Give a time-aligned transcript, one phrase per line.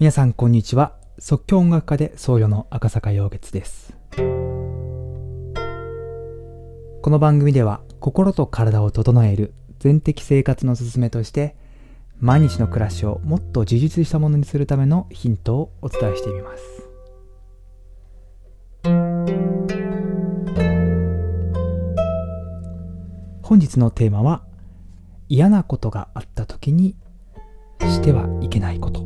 [0.00, 0.96] 皆さんこんにちは。
[1.18, 3.92] 即興音楽家で僧侶の赤坂陽月です。
[4.16, 4.22] こ
[7.10, 11.54] の番組では心と体を整える全的生活のすすめとして
[12.18, 16.88] 毎日の暮らしをもっと充実したものにするためのヒントをお伝えしてみます。
[23.42, 24.44] 本日のテーマは
[25.28, 26.96] 嫌なことがあった時に
[27.80, 28.99] してはいけないこと。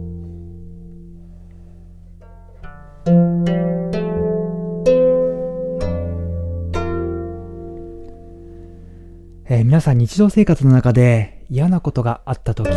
[9.84, 12.70] さん日常生活の中で嫌なことがあった時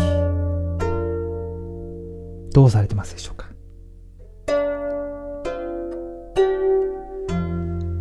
[2.52, 3.48] どうされてますでしょうか？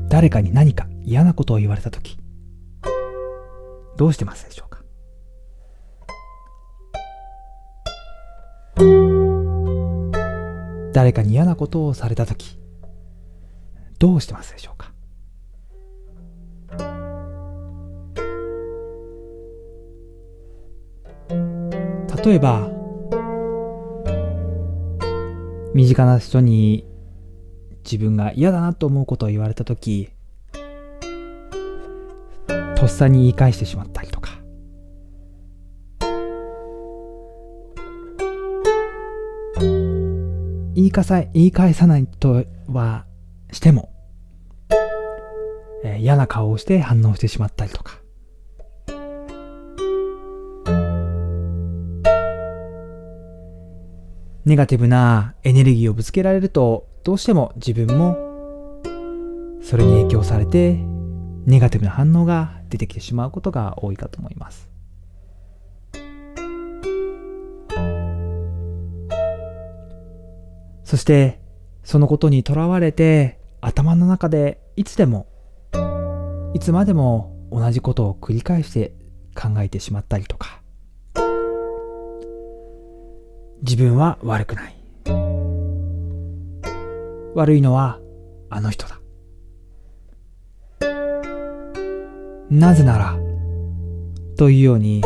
[0.09, 2.19] 誰かに何か嫌なことを言われた時
[3.96, 4.80] どうしてますでしょうか？
[10.93, 12.59] 誰かに嫌なことをされた時
[14.01, 14.76] どうしてますでしょうか？
[22.27, 22.69] 例えば
[25.74, 26.85] 身近な人に
[27.85, 30.10] 自分が嫌だなと思うことを言われた時
[32.74, 34.30] とっさに言い返してしまったりとか。
[40.74, 43.07] 言いかさ言い返さないとは
[43.52, 43.93] しても、
[45.85, 48.01] えー嫌な顔をして反応してしまったりとか。
[54.47, 58.16] ネガティブなエネルギーをぶつけられるとどうしても自分も
[59.61, 60.75] それに影響されて
[61.47, 64.71] ネガティブな反応が出てきてしまうことが多いかと思います。
[70.84, 71.41] そして
[71.82, 75.26] そのことにとらわれて頭の中でいつでも
[76.54, 78.94] いつまでも同じことを繰り返して
[79.34, 80.56] 考えてしまったりとか
[83.66, 84.77] 自分は悪くない。
[87.34, 87.99] 悪いのは
[88.49, 89.00] あの人だ。
[92.49, 93.19] なぜなら
[94.37, 95.03] というように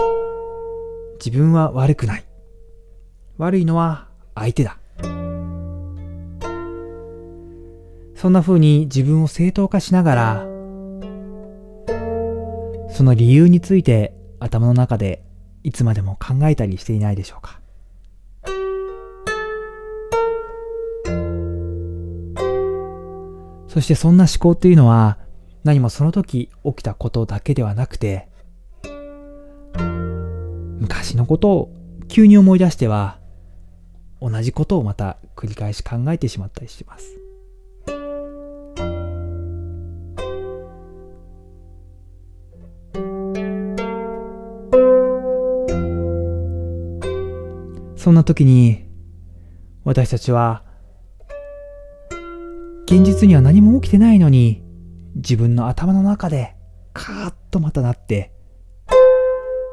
[1.25, 2.25] 自分は悪くない。
[3.39, 4.77] 悪いのは相手だ。
[8.15, 10.47] そんな風に自分を正当化しながら
[12.91, 15.25] その理由について頭の中で
[15.63, 17.60] いつまでも考えたりしていないでしょうか。
[23.71, 25.17] そしてそんな思考っていうのは
[25.63, 28.29] 何もその時起きたことだけではなくて
[30.81, 31.73] 昔のことを
[32.09, 33.21] 急に思い出しては
[34.21, 37.17] 同じことをまた繰り返し考えてしまったりします。
[47.95, 48.85] そんな時に
[49.85, 50.65] 私たちは
[52.91, 54.65] 現実には何も起きてないのに
[55.15, 56.57] 自分の頭の中で
[56.93, 58.33] カーッとまたなって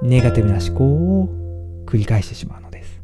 [0.03, 1.28] ネガティブな思考を
[1.88, 3.01] 繰り返してしまうのです。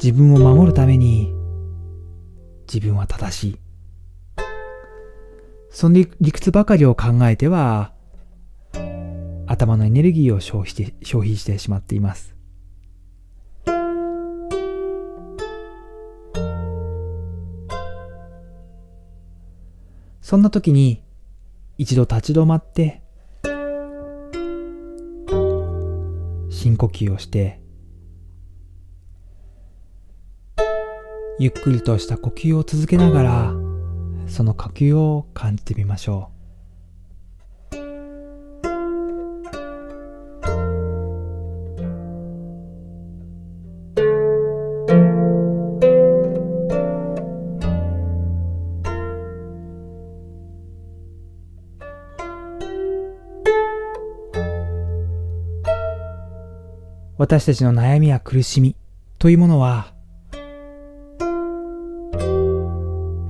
[0.00, 1.32] 自分を守るために
[2.72, 3.71] 自分は正しい。
[5.72, 7.92] その理理屈ばかりを考えては
[9.46, 12.36] 頭のエネルギーを消費して消費してしまっています。
[20.20, 21.02] そんな時に
[21.76, 23.02] 一度立ち止まって
[26.48, 27.60] 深呼吸をして
[31.38, 33.61] ゆっくりとした呼吸を続けながら
[34.32, 36.32] その呼吸を感じてみましょう。
[57.18, 58.74] 私たちの悩みや苦しみ
[59.18, 59.92] というものは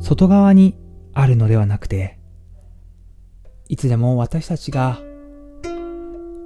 [0.00, 0.81] 外側に
[1.14, 2.19] あるのではなくて
[3.69, 5.00] いつでも私たちが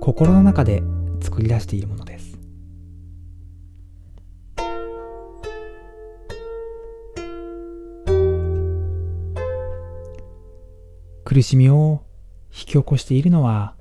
[0.01, 0.83] 心の中で
[1.21, 2.39] 作り出しているものです。
[11.25, 12.05] 苦しみを
[12.51, 13.75] 引き起こしているのは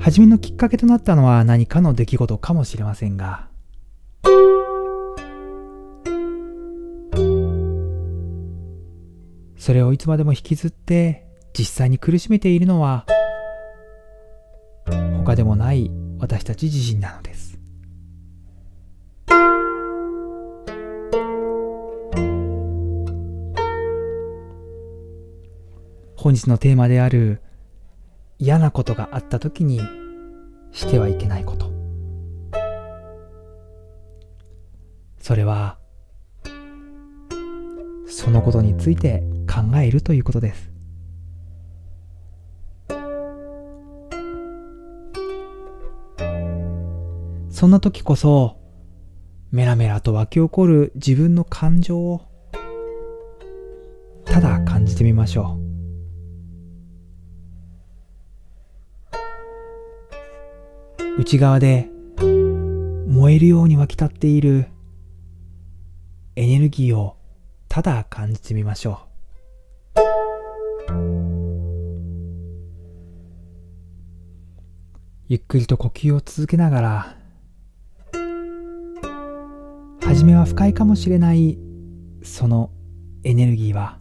[0.00, 3.48] 初めのきっかけとなったのは何かの出来事かもしれませんが
[9.64, 11.24] それをいつまでも引きずって
[11.54, 13.06] 実際に苦しめているのは
[15.16, 17.58] 他でもない私たち自身なのです。
[26.14, 27.40] 本日のテーマである
[28.38, 29.80] 嫌なことがあった時に
[30.72, 31.72] してはいけないこと。
[35.18, 35.78] それは
[38.06, 39.22] そのことについて
[39.54, 40.72] 考えるということです。
[47.50, 48.56] そんな時こそ
[49.52, 52.22] メラメラと湧き起こる自分の感情を
[54.24, 55.64] ただ感じてみましょう。
[61.20, 61.88] 内側で
[63.06, 64.66] 燃えるように湧き立っている
[66.34, 67.16] エネルギーを
[67.68, 69.13] ただ感じてみましょう。
[75.28, 77.16] ゆっくりと呼吸を続けながら
[80.02, 81.58] 初めは不快かもしれない
[82.22, 82.70] その
[83.24, 83.98] エネルギーは。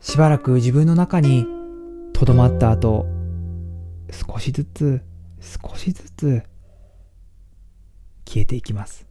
[0.00, 1.46] しばらく自分の中に
[2.12, 3.06] とどまった後
[4.10, 5.02] 少しずつ
[5.40, 6.42] 少しずつ
[8.24, 9.06] 消えていきます。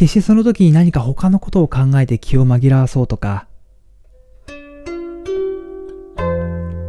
[0.00, 3.46] 決してその時に何か他のことを考えて気を紛らわそうとか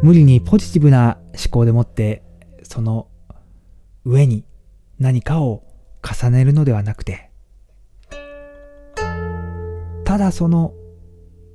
[0.02, 2.24] 無理にポジティブな思考でもって
[2.64, 3.10] その
[4.06, 4.46] 上に
[4.98, 5.62] 何かを
[6.02, 7.30] 重ねるのではなくて
[10.06, 10.74] ただその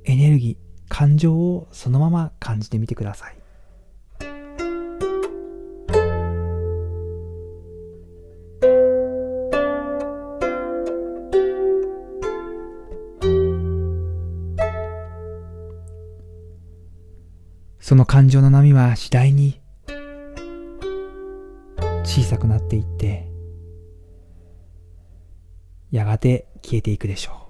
[0.05, 3.46] エネルギー感情をそのまま感じてみてください。
[17.87, 19.61] その感情の波は次第に
[22.03, 23.31] 小さくなっていって
[25.89, 27.46] やがて消えていくでしょう。